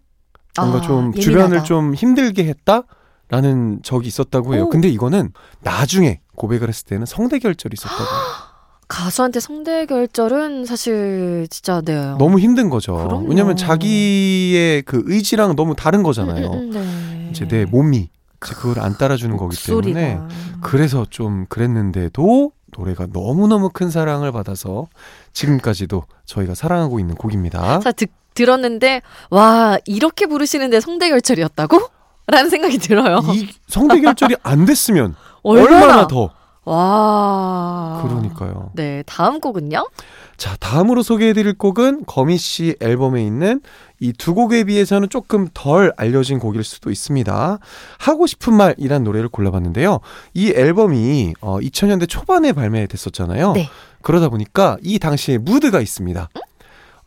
뭔가 0.59 0.77
아, 0.79 0.81
좀 0.81 0.97
예민하다. 1.15 1.21
주변을 1.21 1.63
좀 1.63 1.93
힘들게 1.93 2.45
했다 2.45 2.83
라는 3.29 3.79
적이 3.83 4.07
있었다고 4.07 4.55
해요. 4.55 4.63
오. 4.63 4.69
근데 4.69 4.87
이거는 4.87 5.31
나중에 5.61 6.21
고백을 6.35 6.69
했을 6.69 6.85
때는 6.85 7.05
성대 7.05 7.39
결절이 7.39 7.75
있었다고 7.77 8.01
해요. 8.03 8.09
가수한테 8.87 9.41
성대 9.41 9.85
결절은 9.85 10.65
사실 10.65 11.47
진짜 11.49 11.81
네. 11.81 11.93
너무 12.17 12.39
힘든 12.39 12.69
거죠. 12.69 12.95
그럼요. 12.95 13.27
왜냐면 13.27 13.57
자기의 13.57 14.81
그 14.83 15.03
의지랑 15.05 15.57
너무 15.57 15.75
다른 15.75 16.03
거잖아요. 16.03 16.47
음, 16.51 16.53
음, 16.53 16.71
네. 16.71 17.27
이제 17.31 17.45
내 17.47 17.65
몸이 17.65 17.97
이제 17.97 18.09
그걸 18.39 18.79
안 18.79 18.97
따라주는 18.97 19.35
거기 19.35 19.57
때문에 19.61 20.15
목소리가. 20.15 20.59
그래서 20.61 21.05
좀 21.09 21.45
그랬는데도 21.49 22.51
노래가 22.77 23.07
너무너무 23.11 23.69
큰 23.73 23.89
사랑을 23.89 24.31
받아서 24.31 24.87
지금까지도 25.33 26.03
저희가 26.25 26.55
사랑하고 26.55 26.99
있는 27.01 27.15
곡입니다. 27.15 27.79
자, 27.79 27.91
듣, 27.91 28.09
들었는데 28.37 29.01
와 29.31 29.77
이렇게 29.85 30.27
부르시는데 30.27 30.79
성대 30.79 31.09
결절이었다고? 31.09 31.79
라는 32.27 32.49
생각이 32.49 32.77
들어요. 32.77 33.21
이 33.33 33.49
성대 33.67 33.99
결절이 34.01 34.35
안 34.43 34.65
됐으면 34.65 35.15
얼마나, 35.43 35.75
얼마나 35.75 36.07
더 36.07 36.29
와. 36.65 38.01
그러니까요. 38.03 38.71
네, 38.73 39.01
다음 39.05 39.39
곡은요? 39.39 39.87
자, 40.35 40.55
다음으로 40.59 41.01
소개해드릴 41.01 41.53
곡은 41.57 42.03
거미 42.05 42.37
씨 42.37 42.75
앨범에 42.81 43.23
있는 43.25 43.61
이 43.99 44.11
두 44.13 44.35
곡에 44.35 44.65
비해서는 44.65 45.09
조금 45.09 45.47
덜 45.53 45.91
알려진 45.97 46.37
곡일 46.39 46.63
수도 46.63 46.91
있습니다. 46.91 47.57
하고 47.99 48.27
싶은 48.27 48.53
말이란 48.53 49.03
노래를 49.03 49.29
골라봤는데요. 49.29 49.99
이 50.35 50.51
앨범이 50.51 51.33
어, 51.41 51.57
2000년대 51.59 52.07
초반에 52.09 52.51
발매됐었잖아요. 52.51 53.53
네. 53.53 53.69
그러다 54.03 54.29
보니까 54.29 54.77
이 54.83 54.99
당시에 54.99 55.37
무드가 55.39 55.79
있습니다. 55.81 56.29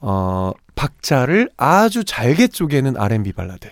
어, 0.00 0.52
박자를 0.74 1.50
아주 1.56 2.04
잘게 2.04 2.48
쪼개는 2.48 2.96
R&B 2.96 3.32
발라드. 3.32 3.68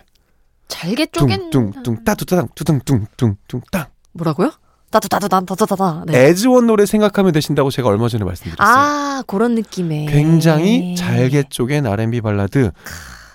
잘게 0.69 1.07
쪼갠 1.07 1.51
뚱뚱뚱 1.51 2.05
따뚜따당 2.05 2.49
뚜둥뚱뚱뚱 2.55 3.63
땅. 3.73 3.87
뭐라고요? 4.13 4.53
따다다다다다다다. 4.91 6.05
네. 6.07 6.19
애즈원 6.27 6.67
노래 6.67 6.87
생각하면 6.87 7.33
되신다고 7.33 7.71
제가 7.71 7.89
얼마 7.89 8.09
전에 8.09 8.25
말씀드렸어요. 8.25 8.67
아, 8.77 9.23
그런 9.27 9.55
느낌의. 9.55 10.07
굉장히 10.07 10.95
잘게 10.97 11.45
쪼갠 11.51 11.87
R&B 11.87 12.21
발라드 12.21 12.71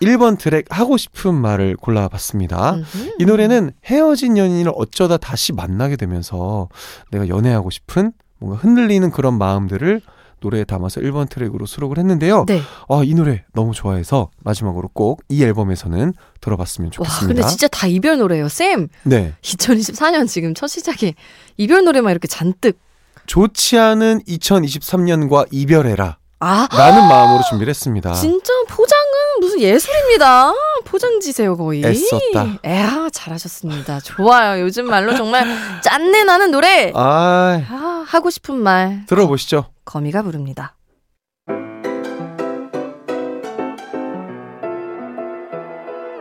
1번 0.02 0.38
트랙 0.38 0.66
하고 0.70 0.98
싶은 0.98 1.34
말을 1.34 1.76
골라봤습니다. 1.78 2.74
음흠. 2.76 3.12
이 3.20 3.26
노래는 3.26 3.72
헤어진 3.86 4.38
연인을 4.38 4.72
어쩌다 4.76 5.18
다시 5.18 5.54
만나게 5.54 5.96
되면서 5.96 6.70
내가 7.12 7.28
연애하고 7.28 7.70
싶은 7.70 8.12
뭔가 8.40 8.60
흔들리는 8.60 9.10
그런 9.12 9.38
마음들을 9.38 10.02
노래에 10.44 10.66
담아서 10.66 11.00
1번 11.02 11.30
트랙으로 11.30 11.66
수록을 11.66 11.98
했는데요. 11.98 12.44
네. 12.48 12.62
아, 12.90 13.02
이 13.04 13.14
노래 13.16 13.44
너무 13.54 13.74
좋아해서 13.74 14.30
마지막으로 14.44 14.90
꼭 14.94 15.22
이 15.30 15.44
앨범에서는 15.44 16.14
들어봤으면 16.42 16.88
와, 16.88 16.92
좋겠습니다. 16.92 17.28
근데 17.28 17.48
진짜 17.48 17.68
다 17.70 17.88
이별 17.88 18.18
노래예요. 18.18 18.50
쌤, 18.50 18.88
네. 19.04 19.34
2024년 19.42 20.28
지금 20.28 20.54
첫 20.54 20.68
시작에 20.68 21.16
이별 21.58 21.84
노래만 21.86 22.12
이렇게 22.12 22.28
잔뜩. 22.28 22.78
좋지 23.26 23.78
않은 23.80 24.20
2023년과 24.28 25.48
이별해라 25.52 26.18
아, 26.40 26.68
라는 26.74 27.08
마음으로 27.08 27.42
준비를 27.50 27.70
했습니다. 27.70 28.14
진짜 28.14 28.52
포장은 28.68 29.03
무슨 29.40 29.60
예술입니다. 29.62 30.54
포장지세요 30.86 31.56
거의. 31.58 31.84
애썼다. 31.86 32.60
야 32.66 33.10
잘하셨습니다. 33.12 34.00
좋아요. 34.02 34.62
요즘 34.64 34.88
말로 34.88 35.16
정말 35.16 35.46
짠내 35.82 36.24
나는 36.24 36.52
노래. 36.52 36.92
아, 36.96 37.62
아, 37.70 38.06
하고 38.08 38.30
싶은 38.30 38.56
말 38.56 39.06
들어보시죠. 39.08 39.66
거미가 39.86 40.22
부릅니다. 40.24 40.76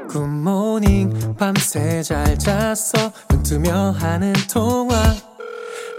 굿모닝 0.08 1.36
밤새 1.38 2.02
잘 2.02 2.38
잤어 2.38 3.10
눈 3.28 3.42
뜨며 3.42 3.94
하는 3.98 4.32
통화 4.52 4.94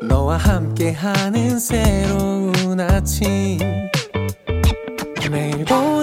너와 0.08 0.38
함께하는 0.38 1.58
새로운 1.60 2.80
아침 2.80 3.58
매일 5.32 5.66
보 5.66 6.03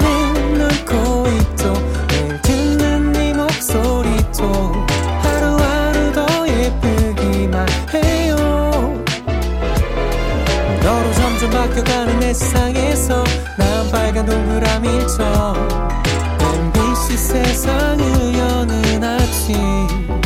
세상을 17.31 18.35
여는 18.35 19.05
아침 19.05 20.20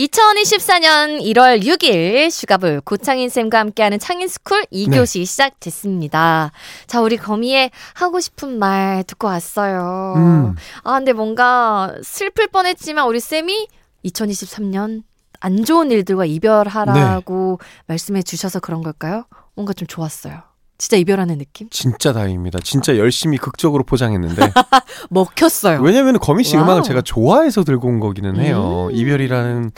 (2024년 0.00 1.20
1월 1.20 1.62
6일) 1.62 2.30
슈가볼 2.30 2.80
고창인 2.80 3.28
쌤과 3.28 3.58
함께하는 3.58 3.98
창인스쿨 3.98 4.64
2교시 4.72 5.26
시작됐습니다. 5.26 6.52
자 6.86 7.00
우리 7.02 7.18
거미의 7.18 7.70
하고 7.94 8.18
싶은 8.18 8.58
말 8.58 9.04
듣고 9.06 9.26
왔어요. 9.26 10.14
음. 10.16 10.54
아 10.84 10.94
근데 10.94 11.12
뭔가 11.12 11.94
슬플 12.02 12.46
뻔했지만 12.48 13.06
우리 13.06 13.20
쌤이 13.20 13.68
2023년 14.06 15.02
안 15.40 15.64
좋은 15.64 15.90
일들과 15.90 16.24
이별하라고 16.24 17.58
말씀해 17.86 18.22
주셔서 18.22 18.60
그런 18.60 18.82
걸까요? 18.82 19.24
뭔가 19.54 19.74
좀 19.74 19.86
좋았어요. 19.86 20.49
진짜 20.80 20.96
이별하는 20.96 21.36
느낌? 21.36 21.68
진짜 21.70 22.14
다행입니다. 22.14 22.58
진짜 22.64 22.96
열심히 22.96 23.36
극적으로 23.36 23.84
포장했는데 23.84 24.50
먹혔어요. 25.10 25.82
왜냐면 25.82 26.18
거미 26.18 26.42
씨 26.42 26.56
와우. 26.56 26.64
음악을 26.64 26.82
제가 26.84 27.02
좋아해서 27.02 27.64
들고 27.64 27.86
온 27.86 28.00
거기는 28.00 28.34
해요. 28.40 28.88
음. 28.90 28.96
이별이라는 28.96 29.72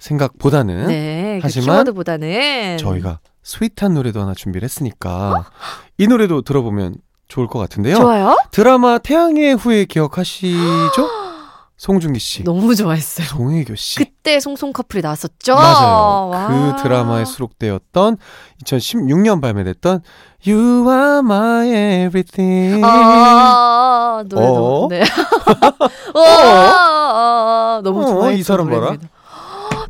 생각보다는 0.00 0.88
네. 0.88 1.38
그 1.40 1.44
하지만 1.44 1.76
키워드보다는 1.76 2.76
저희가 2.78 3.20
sweet한 3.44 3.94
노래도 3.94 4.20
하나 4.20 4.34
준비를 4.34 4.64
했으니까 4.64 5.48
이 5.96 6.08
노래도 6.08 6.42
들어보면 6.42 6.96
좋을 7.28 7.46
것 7.46 7.60
같은데요. 7.60 7.94
좋아요? 7.96 8.36
드라마 8.50 8.98
태양의 8.98 9.54
후예 9.54 9.84
기억하시죠? 9.84 11.08
송중기 11.78 12.18
씨, 12.18 12.42
너무 12.42 12.74
좋아했어요. 12.74 13.28
송혜교 13.28 13.76
씨. 13.76 13.96
그때 13.96 14.40
송송 14.40 14.72
커플이 14.72 15.00
나왔었죠. 15.00 15.54
맞아요. 15.54 16.28
와. 16.28 16.48
그 16.48 16.82
드라마에 16.82 17.24
수록되었던 17.24 18.18
2016년 18.64 19.40
발매됐던 19.40 20.02
You 20.44 20.90
Are 20.90 21.18
My 21.20 21.68
Everything. 22.06 22.82
아, 22.84 24.24
노래 24.28 24.44
어? 24.44 24.52
너무 24.54 24.88
네. 24.90 25.02
어, 26.14 26.20
어, 26.20 27.80
너무 27.82 28.02
어, 28.02 28.06
좋아했죠. 28.06 28.40
이 28.40 28.42
사람 28.42 28.68
봐라. 28.68 28.96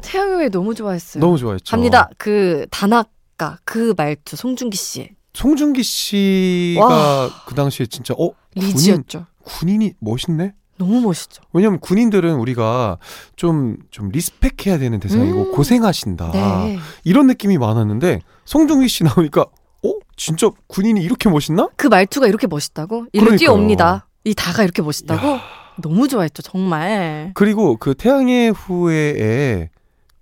태양의 0.03 0.51
너무 0.51 0.75
좋아했어요. 0.75 1.23
너무 1.23 1.39
좋아했죠. 1.39 1.71
갑니다. 1.71 2.11
그 2.19 2.67
단아까 2.71 3.59
그 3.65 3.95
말투 3.97 4.37
송중기 4.37 4.77
씨 4.77 5.09
송중기 5.33 5.83
씨가 5.83 6.85
와. 6.85 7.31
그 7.47 7.55
당시에 7.55 7.87
진짜 7.87 8.13
어 8.19 8.31
리즈였죠. 8.55 9.25
군인이 9.45 9.95
멋있네. 10.01 10.53
너무 10.79 11.01
멋있죠. 11.01 11.43
왜냐면 11.53 11.81
군인들은 11.81 12.35
우리가 12.37 12.99
좀 13.37 13.77
좀 13.91 14.09
리스펙해야 14.11 14.79
되는 14.79 15.01
대상이고 15.01 15.51
음. 15.51 15.53
고생하신다. 15.53 16.31
네. 16.33 16.79
이런 17.05 17.27
느낌이 17.27 17.59
많았는데 17.59 18.21
송중기 18.45 18.89
씨 18.89 19.05
나오니까 19.05 19.43
어 19.43 19.93
진짜 20.17 20.51
군인이 20.69 21.01
이렇게 21.03 21.29
멋있나? 21.29 21.69
그 21.77 21.87
말투가 21.89 22.27
이렇게 22.29 22.47
멋있다고? 22.47 23.07
그러니까요. 23.13 23.39
뛰어옵니다. 23.39 24.07
이 24.25 24.35
다가 24.35 24.63
이렇게 24.63 24.83
멋있다고? 24.83 25.39
너무 25.81 26.09
좋아했죠, 26.09 26.43
정말. 26.43 27.31
그리고 27.35 27.77
그 27.77 27.95
태양의 27.95 28.51
후예에 28.53 29.71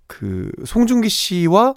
그 0.07 0.51
송중기 0.65 1.09
씨와 1.09 1.73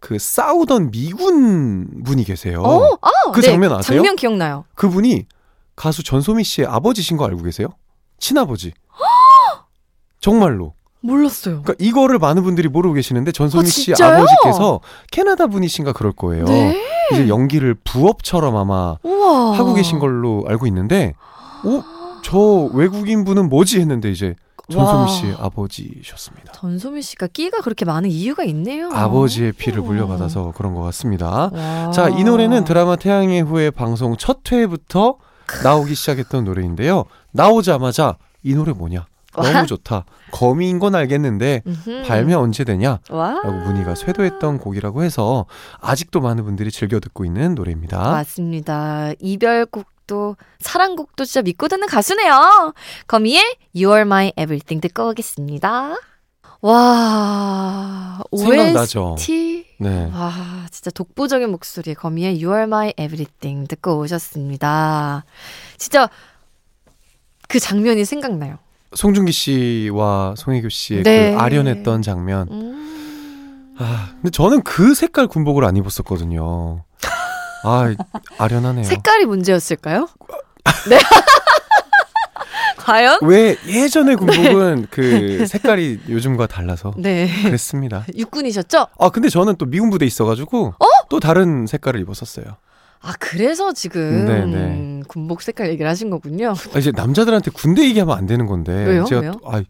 그 0.00 0.18
싸우던 0.18 0.90
미군 0.90 2.02
분이 2.04 2.24
계세요. 2.24 2.62
어, 2.62 2.98
아, 3.02 3.30
그 3.32 3.42
장면 3.42 3.72
아세요? 3.72 3.98
장면 3.98 4.16
기억나요. 4.16 4.64
그분이 4.74 5.26
가수 5.76 6.02
전소미 6.02 6.44
씨의 6.44 6.66
아버지신 6.68 7.16
거 7.16 7.24
알고 7.26 7.42
계세요? 7.42 7.68
친아버지. 8.18 8.72
정말로. 10.20 10.74
몰랐어요. 11.00 11.62
그러니까 11.62 11.74
이거를 11.78 12.18
많은 12.18 12.42
분들이 12.42 12.68
모르고 12.68 12.94
계시는데 12.94 13.30
전소미 13.32 13.66
아, 13.66 13.70
씨? 13.70 13.92
아버지께서 13.92 14.80
캐나다 15.12 15.46
분이신가 15.46 15.92
그럴 15.92 16.12
거예요. 16.12 16.44
네. 16.44 16.76
이제 17.12 17.28
연기를 17.28 17.74
부업처럼 17.84 18.56
아마 18.56 18.96
우와. 19.02 19.56
하고 19.56 19.74
계신 19.74 19.98
걸로 20.00 20.44
알고 20.48 20.66
있는데, 20.66 21.14
어? 21.64 21.84
저 22.24 22.38
외국인 22.74 23.24
분은 23.24 23.48
뭐지 23.48 23.78
했는데 23.80 24.10
이제 24.10 24.34
전소미 24.70 25.00
와. 25.02 25.06
씨의 25.06 25.36
아버지셨습니다. 25.38 26.52
전소미 26.52 27.00
씨가 27.00 27.28
끼가 27.28 27.60
그렇게 27.60 27.84
많은 27.84 28.10
이유가 28.10 28.42
있네요. 28.44 28.90
아버지의 28.92 29.52
피를 29.52 29.80
물려받아서 29.82 30.52
그런 30.56 30.74
것 30.74 30.82
같습니다. 30.82 31.50
와. 31.52 31.90
자, 31.92 32.08
이 32.08 32.24
노래는 32.24 32.64
드라마 32.64 32.96
태양의 32.96 33.42
후예 33.42 33.70
방송 33.70 34.16
첫 34.18 34.40
회부터 34.50 35.16
나오기 35.62 35.94
시작했던 35.94 36.44
노래인데요. 36.44 37.04
나오자마자 37.32 38.16
이 38.42 38.54
노래 38.54 38.72
뭐냐? 38.72 39.06
너무 39.34 39.66
좋다. 39.66 40.04
거미인 40.32 40.78
건 40.78 40.94
알겠는데 40.94 41.62
음흠. 41.66 42.02
발매 42.06 42.34
언제 42.34 42.64
되냐? 42.64 42.98
와. 43.10 43.34
라고 43.34 43.52
문의가 43.52 43.94
쇄도했던 43.94 44.58
곡이라고 44.58 45.02
해서 45.02 45.46
아직도 45.80 46.20
많은 46.20 46.44
분들이 46.44 46.70
즐겨 46.70 46.98
듣고 46.98 47.24
있는 47.24 47.54
노래입니다. 47.54 47.98
맞습니다. 47.98 49.12
이별곡도 49.20 50.36
사랑곡도 50.60 51.24
진짜 51.24 51.42
믿고 51.42 51.68
듣는 51.68 51.86
가수네요. 51.86 52.72
거미의 53.06 53.42
You 53.76 53.92
Are 53.92 54.02
My 54.02 54.32
Everything 54.36 54.80
듣고 54.80 55.10
오겠습니다. 55.10 55.96
와. 56.60 58.20
생각나죠? 58.36 59.12
OST. 59.12 59.66
네. 59.78 60.10
와, 60.12 60.32
진짜 60.72 60.90
독보적인 60.90 61.50
목소리 61.50 61.94
거미의 61.94 62.42
You 62.42 62.52
Are 62.52 62.64
My 62.64 62.92
Everything 62.98 63.68
듣고 63.68 63.98
오셨습니다. 63.98 65.24
진짜 65.76 66.08
그 67.48 67.58
장면이 67.58 68.04
생각나요. 68.04 68.58
송중기 68.94 69.32
씨와 69.32 70.34
송혜교 70.36 70.68
씨의 70.68 71.02
네. 71.02 71.32
그 71.32 71.38
아련했던 71.38 72.02
장면. 72.02 72.48
음. 72.50 73.74
아, 73.78 74.10
근데 74.14 74.30
저는 74.30 74.62
그 74.62 74.94
색깔 74.94 75.26
군복을 75.26 75.64
안 75.64 75.76
입었었거든요. 75.76 76.84
아, 77.64 77.94
아련하네요. 78.38 78.84
색깔이 78.84 79.24
문제였을까요? 79.24 80.08
네. 80.88 80.98
과연? 82.76 83.18
왜 83.22 83.56
예전의 83.66 84.16
군복은 84.16 84.86
그 84.90 85.46
색깔이 85.46 86.00
요즘과 86.08 86.46
달라서 86.46 86.94
네. 86.96 87.28
그랬습니다. 87.42 88.06
육군이셨죠? 88.16 88.86
아 88.98 89.08
근데 89.10 89.28
저는 89.28 89.56
또 89.56 89.66
미군 89.66 89.90
부대 89.90 90.06
있어가지고 90.06 90.74
어? 90.78 90.86
또 91.10 91.20
다른 91.20 91.66
색깔을 91.66 92.00
입었었어요. 92.00 92.56
아, 93.00 93.12
그래서 93.18 93.72
지금 93.72 94.26
네, 94.26 94.44
네. 94.44 95.00
군복 95.08 95.42
색깔 95.42 95.68
얘기를 95.70 95.88
하신 95.90 96.10
거군요. 96.10 96.54
아, 96.74 96.78
이제 96.78 96.92
남자들한테 96.94 97.50
군대 97.52 97.82
얘기하면 97.84 98.16
안 98.16 98.26
되는 98.26 98.46
건데 98.46 98.72
왜요? 98.72 99.04
제가 99.04 99.20
왜요? 99.20 99.32
또, 99.32 99.40
아, 99.50 99.62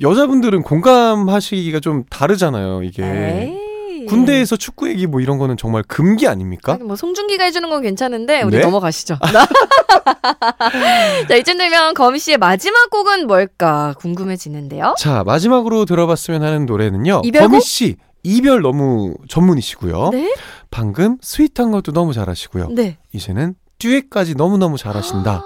여자분들은 0.00 0.62
공감하시기가 0.62 1.80
좀 1.80 2.04
다르잖아요. 2.10 2.82
이게 2.82 3.04
에이. 3.04 4.06
군대에서 4.06 4.56
축구 4.56 4.88
얘기 4.88 5.06
뭐 5.06 5.20
이런 5.20 5.38
거는 5.38 5.56
정말 5.56 5.82
금기 5.82 6.28
아닙니까? 6.28 6.74
아니, 6.74 6.84
뭐 6.84 6.96
송중기가 6.96 7.44
해주는 7.44 7.68
건 7.68 7.82
괜찮은데 7.82 8.42
우리 8.42 8.56
네? 8.56 8.62
넘어가시죠. 8.62 9.18
자 11.28 11.34
이쯤 11.34 11.58
되면 11.58 11.94
거미 11.94 12.18
씨의 12.18 12.38
마지막 12.38 12.90
곡은 12.90 13.26
뭘까 13.26 13.94
궁금해지는데요. 13.98 14.94
자 14.98 15.24
마지막으로 15.24 15.84
들어봤으면 15.84 16.42
하는 16.42 16.66
노래는요. 16.66 17.22
이별곡? 17.24 17.50
거미 17.50 17.60
씨 17.60 17.96
이별 18.22 18.60
너무 18.60 19.14
전문이시고요. 19.28 20.10
네, 20.12 20.34
방금 20.76 21.16
sweet한 21.22 21.70
것도 21.70 21.92
너무 21.92 22.12
잘하시고요. 22.12 22.68
네. 22.68 22.98
이제는 23.10 23.54
듀엣까지 23.78 24.34
너무너무 24.34 24.76
잘하신다. 24.76 25.42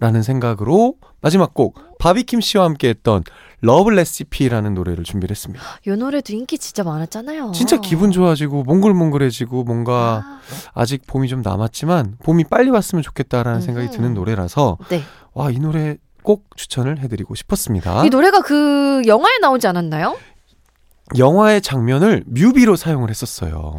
라는 0.00 0.22
생각으로 0.22 0.94
마지막 1.20 1.52
곡 1.52 1.78
바비킴 1.98 2.40
씨와 2.40 2.64
함께 2.64 2.88
했던 2.88 3.24
Love 3.60 3.90
Recipe라는 3.90 4.72
노래를 4.72 5.04
준비를 5.04 5.32
했습니다. 5.32 5.62
이 5.86 5.90
노래도 5.90 6.32
인기 6.32 6.56
진짜 6.56 6.82
많았잖아요. 6.82 7.52
진짜 7.54 7.76
기분 7.76 8.10
좋아지고 8.10 8.62
몽글몽글해지고 8.62 9.64
뭔가 9.64 10.22
아, 10.24 10.40
아직 10.72 11.06
봄이 11.06 11.28
좀 11.28 11.42
남았지만 11.42 12.16
봄이 12.24 12.44
빨리 12.44 12.70
왔으면 12.70 13.02
좋겠다라는 13.02 13.60
생각이 13.60 13.88
음흠. 13.88 13.96
드는 13.98 14.14
노래라서 14.14 14.78
네. 14.88 15.02
와이 15.34 15.58
노래 15.58 15.98
꼭 16.22 16.46
추천을 16.56 17.00
해드리고 17.00 17.34
싶었습니다. 17.34 18.06
이 18.06 18.08
노래가 18.08 18.40
그 18.40 19.02
영화에 19.06 19.38
나오지 19.42 19.66
않았나요? 19.66 20.16
영화의 21.18 21.60
장면을 21.60 22.24
뮤비로 22.26 22.76
사용을 22.76 23.10
했었어요. 23.10 23.78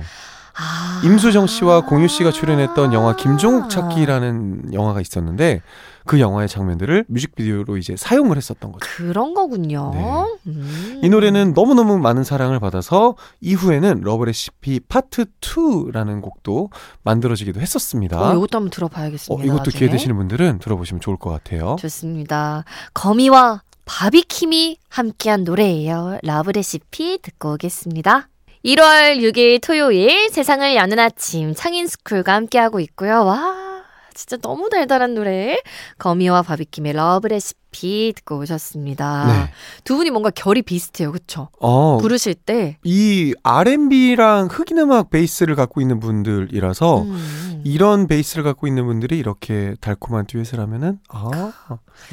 아. 0.55 1.01
임수정 1.03 1.47
씨와 1.47 1.81
공유 1.85 2.07
씨가 2.07 2.31
출연했던 2.31 2.93
영화 2.93 3.15
김종욱 3.15 3.69
찾기라는 3.69 4.73
영화가 4.73 5.01
있었는데 5.01 5.61
그 6.05 6.19
영화의 6.19 6.49
장면들을 6.49 7.05
뮤직비디오로 7.07 7.77
이제 7.77 7.95
사용을 7.95 8.35
했었던 8.37 8.71
거죠. 8.71 8.85
그런 8.97 9.33
거군요. 9.33 9.91
네. 9.93 10.25
음. 10.47 10.99
이 11.01 11.09
노래는 11.09 11.53
너무너무 11.53 11.97
많은 11.97 12.23
사랑을 12.23 12.59
받아서 12.59 13.15
이후에는 13.41 14.01
러브레시피 14.01 14.81
파트 14.81 15.25
2라는 15.41 16.21
곡도 16.21 16.69
만들어지기도 17.03 17.61
했었습니다. 17.61 18.19
어, 18.19 18.35
이것도 18.35 18.57
한번 18.57 18.67
어, 18.67 18.69
들어봐야겠습니다. 18.71 19.45
이것도 19.45 19.57
나중에. 19.59 19.79
기회 19.79 19.89
되시는 19.89 20.15
분들은 20.17 20.59
들어보시면 20.59 20.99
좋을 21.01 21.17
것 21.17 21.29
같아요. 21.29 21.77
좋습니다. 21.79 22.65
거미와 22.93 23.61
바비킴이 23.85 24.77
함께한 24.89 25.43
노래예요. 25.43 26.19
러브레시피 26.23 27.19
듣고 27.21 27.53
오겠습니다. 27.53 28.27
1월 28.65 29.17
6일 29.17 29.59
토요일 29.61 30.29
세상을 30.29 30.75
여는 30.75 30.97
아침 30.97 31.53
창인스쿨과 31.53 32.33
함께하고 32.33 32.79
있고요. 32.79 33.25
와 33.25 33.83
진짜 34.13 34.37
너무 34.37 34.69
달달한 34.69 35.15
노래 35.15 35.57
거미와 35.97 36.43
바비킴의 36.43 36.93
Love 36.93 37.27
Recipe 37.27 38.13
듣고 38.15 38.37
오셨습니다. 38.37 39.25
네. 39.27 39.51
두 39.83 39.97
분이 39.97 40.11
뭔가 40.11 40.29
결이 40.29 40.61
비슷해요. 40.61 41.11
그쵸? 41.11 41.49
어, 41.59 41.97
부르실 41.97 42.35
때 42.35 42.77
이 42.85 43.33
R&B랑 43.43 44.47
흑인 44.49 44.77
음악 44.77 45.09
베이스를 45.09 45.55
갖고 45.55 45.81
있는 45.81 45.99
분들이라서 45.99 47.01
음. 47.01 47.61
이런 47.65 48.07
베이스를 48.07 48.43
갖고 48.45 48.67
있는 48.67 48.85
분들이 48.85 49.17
이렇게 49.17 49.75
달콤한 49.81 50.25
듀엣을 50.27 50.59
하면은 50.61 50.99
아 51.09 51.51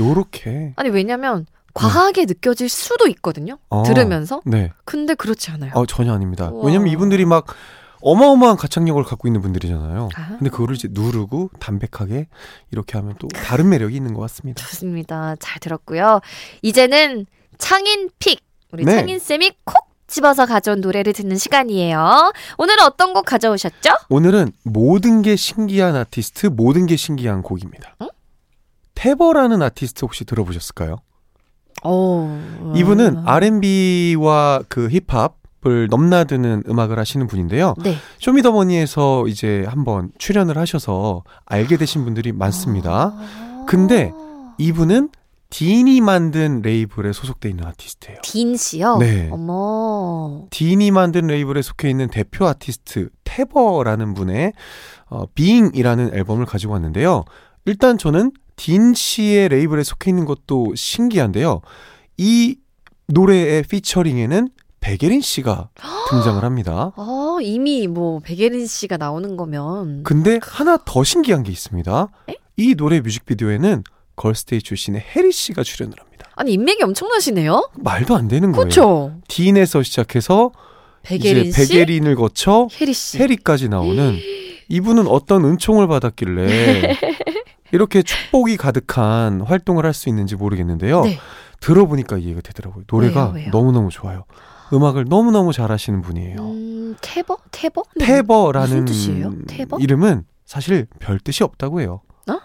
요렇게 0.00 0.72
아니 0.76 0.88
왜냐면 0.88 1.46
과하게 1.74 2.26
느껴질 2.26 2.68
수도 2.68 3.06
있거든요. 3.08 3.58
어, 3.68 3.82
들으면서. 3.84 4.40
네 4.44 4.72
근데 4.84 5.14
그렇지 5.14 5.50
않아요. 5.52 5.72
어, 5.74 5.86
전혀 5.86 6.12
아닙니다 6.12 6.50
우와. 6.50 6.66
왜냐면 6.66 6.88
이분들이 6.88 7.24
막 7.24 7.46
어마어마한 8.02 8.56
가창력을 8.56 9.02
갖고 9.04 9.28
있는 9.28 9.42
분들이잖아요 9.42 10.08
아. 10.16 10.28
근데 10.38 10.48
그거를 10.48 10.74
이제 10.74 10.88
누르고 10.90 11.50
담백하게 11.60 12.28
이렇게 12.70 12.96
하면 12.96 13.14
또 13.18 13.28
다른 13.28 13.68
매력이 13.68 13.94
있는 13.94 14.14
것 14.14 14.22
같습니다 14.22 14.62
좋습니다. 14.64 15.36
잘 15.38 15.60
들었고요. 15.60 16.20
이제는 16.62 17.26
창인 17.58 18.08
픽 18.18 18.40
우리 18.72 18.84
네. 18.84 18.96
창인 18.96 19.18
쌤이 19.18 19.52
콕 19.64 19.90
집어서 20.06 20.44
가져온 20.46 20.80
노래를 20.80 21.12
듣는 21.12 21.36
시간이에요. 21.36 22.32
오늘은 22.58 22.82
어떤 22.84 23.12
곡 23.12 23.26
가져오셨죠? 23.26 23.90
오늘은 24.08 24.50
모든 24.64 25.22
게 25.22 25.36
신기한 25.36 25.94
아티스트 25.94 26.46
모든 26.46 26.86
게 26.86 26.96
신기한 26.96 27.42
곡입니다 27.42 27.94
응? 28.02 28.08
테버라는 28.94 29.62
아티스트 29.62 30.04
혹시 30.04 30.24
들어보셨을까요? 30.24 30.96
어, 31.82 32.72
이분은 32.76 33.22
R&B와 33.26 34.62
그 34.68 34.88
힙합 34.88 35.40
을 35.66 35.88
넘나드는 35.90 36.62
음악을 36.66 36.98
하시는 36.98 37.26
분인데요. 37.26 37.74
네. 37.82 37.94
쇼미더머니에서 38.18 39.28
이제 39.28 39.66
한번 39.68 40.10
출연을 40.16 40.56
하셔서 40.56 41.22
알게 41.44 41.76
되신 41.76 42.04
분들이 42.04 42.32
많습니다. 42.32 43.12
아. 43.14 43.64
근데 43.68 44.10
이분은 44.56 45.10
딘이 45.50 46.00
만든 46.00 46.62
레이블에 46.62 47.12
소속돼 47.12 47.50
있는 47.50 47.66
아티스트예요. 47.66 48.20
딘 48.22 48.56
씨요. 48.56 48.96
네. 48.98 49.28
어머. 49.30 50.46
딘이 50.50 50.92
만든 50.92 51.26
레이블에 51.26 51.60
속해 51.60 51.90
있는 51.90 52.08
대표 52.08 52.46
아티스트 52.46 53.10
태버라는 53.24 54.14
분의 54.14 54.54
어, 55.10 55.26
Being이라는 55.34 56.14
앨범을 56.14 56.46
가지고 56.46 56.72
왔는데요. 56.72 57.24
일단 57.66 57.98
저는 57.98 58.32
딘 58.60 58.92
씨의 58.92 59.48
레이블에 59.48 59.82
속해 59.82 60.10
있는 60.10 60.26
것도 60.26 60.74
신기한데요. 60.74 61.62
이 62.18 62.56
노래의 63.06 63.62
피처링에는 63.62 64.50
백예린 64.80 65.22
씨가 65.22 65.70
등장을 66.10 66.44
합니다. 66.44 66.92
아, 66.98 67.38
이미 67.40 67.86
뭐 67.86 68.20
백예린 68.20 68.66
씨가 68.66 68.98
나오는 68.98 69.38
거면 69.38 70.02
근데 70.02 70.38
하나 70.42 70.76
더 70.84 71.02
신기한 71.02 71.42
게 71.42 71.50
있습니다. 71.50 72.08
에? 72.28 72.34
이 72.58 72.74
노래 72.74 73.00
뮤직비디오에는 73.00 73.82
걸스데이 74.16 74.60
출신의 74.60 75.00
해리 75.16 75.32
씨가 75.32 75.62
출연을 75.62 75.98
합니다. 75.98 76.26
아니 76.36 76.52
인맥이 76.52 76.82
엄청나시네요. 76.82 77.70
말도 77.78 78.14
안 78.14 78.28
되는 78.28 78.52
거예요. 78.52 78.60
그렇죠. 78.64 79.14
딘에서 79.28 79.82
시작해서 79.82 80.52
백예린 81.02 81.46
이제 81.46 81.64
씨, 81.64 81.72
백예린을 81.72 82.14
거쳐 82.14 82.68
혜리 82.78 82.92
씨. 82.92 83.16
해리까지 83.16 83.70
나오는 83.70 84.18
이분은 84.68 85.06
어떤 85.06 85.46
은총을 85.46 85.88
받았길래 85.88 86.96
이렇게 87.72 88.02
축복이 88.02 88.56
가득한 88.56 89.40
활동을 89.42 89.84
할 89.86 89.94
수 89.94 90.08
있는지 90.08 90.36
모르겠는데요. 90.36 91.02
네. 91.02 91.18
들어보니까 91.60 92.16
이해가 92.18 92.40
되더라고요. 92.42 92.84
노래가 92.90 93.24
왜요, 93.30 93.34
왜요? 93.34 93.50
너무너무 93.50 93.90
좋아요. 93.90 94.24
음악을 94.72 95.06
너무너무 95.08 95.52
잘하시는 95.52 96.00
분이에요. 96.00 96.40
음, 96.40 96.96
태버? 97.02 97.36
태버? 97.50 97.82
테버라는 97.98 98.68
무슨 98.68 98.84
뜻이에요? 98.86 99.32
테버? 99.48 99.78
이름은 99.80 100.24
사실 100.46 100.86
별 101.00 101.18
뜻이 101.18 101.42
없다고 101.44 101.80
해요. 101.80 102.00
어? 102.30 102.38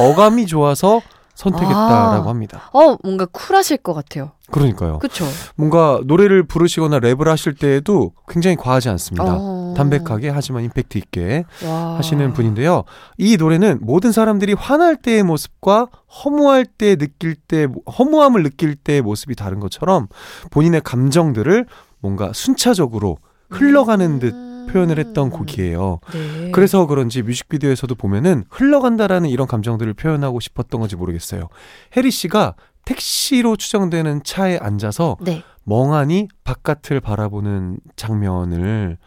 어감이 0.00 0.46
좋아서 0.46 1.00
선택했다라고 1.34 2.26
아. 2.26 2.28
합니다. 2.28 2.70
어, 2.72 2.96
뭔가 3.02 3.26
쿨하실 3.26 3.78
것 3.78 3.94
같아요. 3.94 4.32
그러니까요. 4.50 4.98
그쵸? 5.00 5.24
뭔가 5.56 6.00
노래를 6.04 6.44
부르시거나 6.44 7.00
랩을 7.00 7.24
하실 7.24 7.54
때에도 7.54 8.12
굉장히 8.28 8.56
과하지 8.56 8.88
않습니다. 8.90 9.24
어. 9.36 9.51
담백하게 9.74 10.28
하지만 10.28 10.64
임팩트 10.64 10.98
있게 10.98 11.44
와. 11.64 11.96
하시는 11.96 12.32
분인데요. 12.32 12.84
이 13.18 13.36
노래는 13.36 13.78
모든 13.82 14.12
사람들이 14.12 14.54
화날 14.54 14.96
때의 14.96 15.22
모습과 15.22 15.88
허무할 16.24 16.64
때 16.64 16.96
느낄 16.96 17.34
때 17.34 17.66
허무함을 17.98 18.42
느낄 18.42 18.74
때의 18.74 19.02
모습이 19.02 19.34
다른 19.34 19.60
것처럼 19.60 20.08
본인의 20.50 20.82
감정들을 20.82 21.66
뭔가 22.00 22.32
순차적으로 22.32 23.18
흘러가는 23.50 24.18
듯 24.18 24.34
음. 24.34 24.52
표현을 24.70 24.98
했던 24.98 25.30
곡이에요. 25.30 26.00
네. 26.12 26.50
그래서 26.52 26.86
그런지 26.86 27.22
뮤직비디오에서도 27.22 27.94
보면은 27.94 28.44
흘러간다라는 28.50 29.28
이런 29.28 29.46
감정들을 29.46 29.92
표현하고 29.94 30.40
싶었던 30.40 30.80
건지 30.80 30.96
모르겠어요. 30.96 31.48
해리 31.96 32.10
씨가 32.10 32.54
택시로 32.84 33.56
추정되는 33.56 34.22
차에 34.24 34.58
앉아서 34.58 35.16
네. 35.20 35.42
멍하니 35.64 36.28
바깥을 36.44 37.00
바라보는 37.00 37.78
장면을 37.96 38.98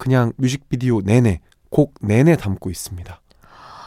그냥 0.00 0.32
뮤직비디오 0.38 1.02
내내 1.02 1.40
곡 1.68 1.94
내내 2.00 2.34
담고 2.36 2.70
있습니다. 2.70 3.20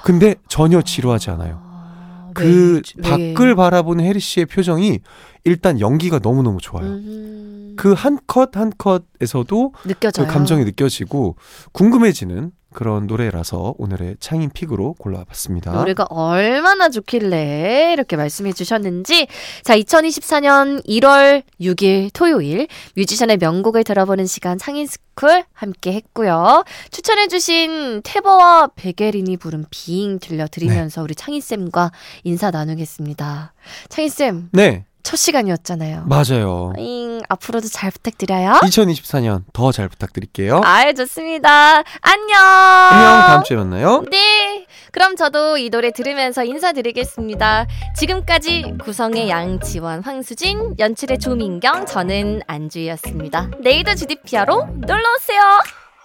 근데 0.05 0.35
전혀 0.47 0.81
지루하지 0.81 1.31
않아요. 1.31 1.59
아, 1.63 2.29
그 2.35 2.81
왜- 2.97 3.09
왜- 3.09 3.33
밖을 3.33 3.55
바라보는 3.55 4.05
해리 4.05 4.19
씨의 4.19 4.45
표정이 4.45 4.99
일단 5.43 5.79
연기가 5.79 6.19
너무너무 6.21 6.59
좋아요. 6.61 6.85
음, 6.85 7.73
그한 7.77 8.19
컷 8.27 8.55
한 8.55 8.71
컷에서도 8.77 9.71
그 9.71 9.87
느껴져요. 9.87 10.27
감정이 10.27 10.63
느껴지고 10.65 11.35
궁금해지는 11.73 12.51
그런 12.73 13.07
노래라서 13.07 13.75
오늘의 13.77 14.17
창인 14.19 14.49
픽으로 14.49 14.95
골라봤습니다. 14.99 15.71
노래가 15.71 16.05
얼마나 16.09 16.89
좋길래 16.89 17.93
이렇게 17.93 18.15
말씀해 18.15 18.53
주셨는지. 18.53 19.27
자 19.63 19.77
2024년 19.77 20.85
1월 20.85 21.43
6일 21.61 22.09
토요일 22.13 22.67
뮤지션의 22.95 23.37
명곡을 23.37 23.83
들어보는 23.83 24.25
시간 24.25 24.57
창인 24.57 24.87
스쿨 24.87 25.43
함께 25.53 25.93
했고요. 25.93 26.63
추천해 26.91 27.27
주신 27.27 28.01
태버와 28.03 28.71
백예린이 28.75 29.37
부른 29.37 29.65
Being 29.69 30.19
들려드리면서 30.19 31.01
네. 31.01 31.03
우리 31.03 31.15
창인 31.15 31.41
쌤과 31.41 31.91
인사 32.23 32.51
나누겠습니다. 32.51 33.53
창인 33.89 34.09
쌤. 34.09 34.49
네, 34.51 34.85
첫 35.03 35.17
시간이었잖아요 35.17 36.05
맞아요. 36.07 36.73
잉, 36.77 37.21
앞으로도 37.29 37.67
잘 37.67 37.91
부탁드려요 37.91 38.53
2024년 38.63 39.43
더 39.53 39.71
잘 39.71 39.89
부탁드릴게요. 39.89 40.61
아유 40.63 40.93
좋습니다 40.93 41.83
안녕 42.01 42.39
안녕, 42.39 43.19
다음 43.27 43.43
주에 43.43 43.57
만나요. 43.57 44.03
네. 44.09 44.65
그럼 44.91 45.15
저도 45.15 45.57
이 45.57 45.69
노래 45.69 45.91
들으면서 45.91 46.43
인사드리겠습니다. 46.43 47.65
지금까지 47.97 48.75
구성의 48.83 49.27
양지원, 49.29 50.03
황수진, 50.03 50.75
연출의 50.79 51.17
조민경, 51.19 51.85
저는 51.87 52.41
안주희였습니다. 52.47 53.49
내일도 53.61 53.95
GDPR로 53.95 54.65
놀러오세요. 54.75 55.41